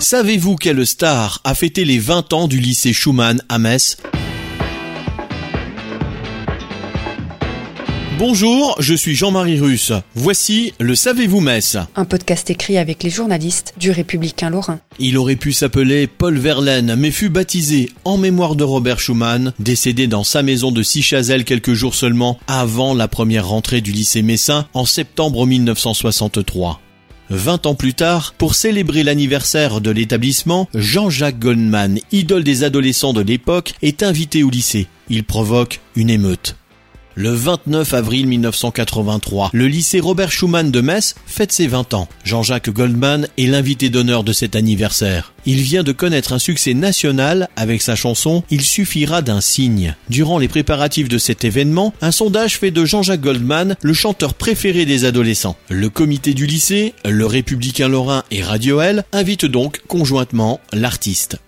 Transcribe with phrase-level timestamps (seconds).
[0.00, 3.98] Savez-vous quelle star a fêté les 20 ans du lycée Schumann à Metz?
[8.18, 9.92] Bonjour, je suis Jean-Marie Russe.
[10.14, 14.80] Voici le Savez-vous Metz Un podcast écrit avec les journalistes du Républicain Lorrain.
[14.98, 20.06] Il aurait pu s'appeler Paul Verlaine, mais fut baptisé en mémoire de Robert Schumann, décédé
[20.06, 24.66] dans sa maison de Sichazel quelques jours seulement avant la première rentrée du lycée Messin
[24.72, 26.80] en septembre 1963.
[27.30, 33.20] Vingt ans plus tard, pour célébrer l'anniversaire de l'établissement, Jean-Jacques Goldman, idole des adolescents de
[33.20, 34.88] l'époque, est invité au lycée.
[35.08, 36.56] Il provoque une émeute.
[37.14, 42.08] Le 29 avril 1983, le lycée Robert Schumann de Metz fête ses 20 ans.
[42.24, 45.32] Jean-Jacques Goldman est l'invité d'honneur de cet anniversaire.
[45.46, 49.94] Il vient de connaître un succès national avec sa chanson Il suffira d'un signe.
[50.08, 54.84] Durant les préparatifs de cet événement, un sondage fait de Jean-Jacques Goldman le chanteur préféré
[54.84, 55.56] des adolescents.
[55.68, 61.38] Le comité du lycée, le Républicain Lorrain et Radio L invitent donc conjointement l'artiste.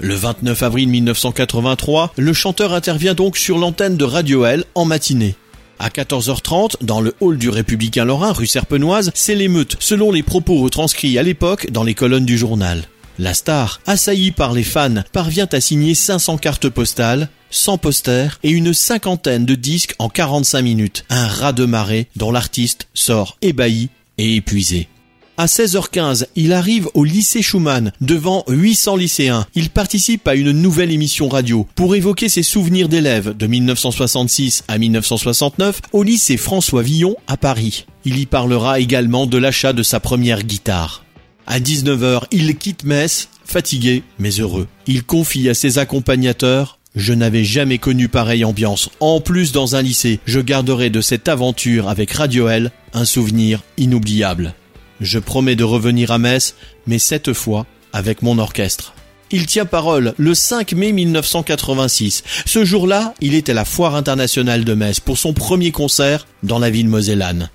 [0.00, 5.36] Le 29 avril 1983, le chanteur intervient donc sur l'antenne de Radio L en matinée.
[5.78, 10.58] À 14h30, dans le hall du Républicain Lorrain, rue Serpenoise, c'est l'émeute, selon les propos
[10.58, 12.84] retranscrits à l'époque dans les colonnes du journal.
[13.22, 18.50] La star, assaillie par les fans, parvient à signer 500 cartes postales, 100 posters et
[18.50, 21.04] une cinquantaine de disques en 45 minutes.
[21.08, 24.88] Un raz de marée dont l'artiste sort ébahi et épuisé.
[25.36, 29.46] À 16h15, il arrive au lycée Schumann devant 800 lycéens.
[29.54, 34.78] Il participe à une nouvelle émission radio pour évoquer ses souvenirs d'élèves de 1966 à
[34.78, 37.86] 1969 au lycée François Villon à Paris.
[38.04, 41.01] Il y parlera également de l'achat de sa première guitare.
[41.46, 44.68] À 19h, il quitte Metz, fatigué mais heureux.
[44.86, 48.90] Il confie à ses accompagnateurs je n'avais jamais connu pareille ambiance.
[49.00, 53.62] En plus, dans un lycée, je garderai de cette aventure avec Radio L un souvenir
[53.78, 54.54] inoubliable.
[55.00, 56.54] Je promets de revenir à Metz,
[56.86, 58.94] mais cette fois avec mon orchestre.
[59.30, 62.22] Il tient parole le 5 mai 1986.
[62.44, 66.58] Ce jour-là, il est à la Foire internationale de Metz pour son premier concert dans
[66.58, 67.48] la ville mosellane.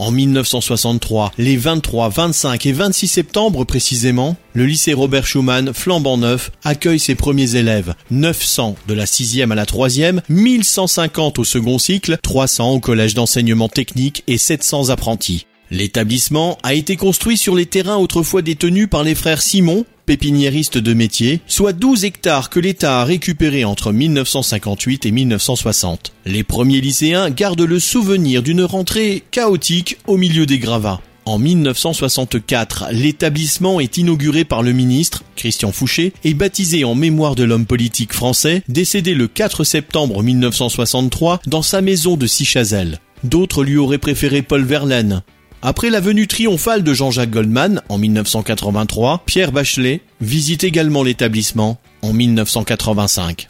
[0.00, 6.50] En 1963, les 23, 25 et 26 septembre précisément, le lycée Robert Schumann, flambant neuf,
[6.64, 7.92] accueille ses premiers élèves.
[8.10, 13.68] 900 de la 6e à la 3e, 1150 au second cycle, 300 au collège d'enseignement
[13.68, 15.44] technique et 700 apprentis.
[15.70, 20.92] L'établissement a été construit sur les terrains autrefois détenus par les frères Simon, pépiniéristes de
[20.92, 26.12] métier, soit 12 hectares que l'État a récupérés entre 1958 et 1960.
[26.26, 31.00] Les premiers lycéens gardent le souvenir d'une rentrée chaotique au milieu des gravats.
[31.26, 37.44] En 1964, l'établissement est inauguré par le ministre, Christian Fouché, et baptisé en mémoire de
[37.44, 42.98] l'homme politique français, décédé le 4 septembre 1963 dans sa maison de Sichazel.
[43.22, 45.22] D'autres lui auraient préféré Paul Verlaine.
[45.62, 52.14] Après la venue triomphale de Jean-Jacques Goldman en 1983, Pierre Bachelet visite également l'établissement en
[52.14, 53.46] 1985.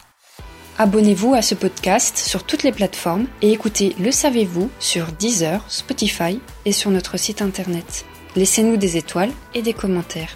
[0.77, 6.39] Abonnez-vous à ce podcast sur toutes les plateformes et écoutez Le Savez-vous sur Deezer, Spotify
[6.65, 8.03] et sur notre site internet.
[8.35, 10.35] Laissez-nous des étoiles et des commentaires.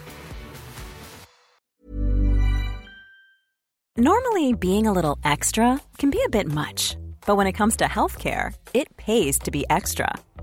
[3.97, 6.95] Normally, being a little extra can be a bit much,
[7.27, 10.07] but when it comes to healthcare, it pays to be extra.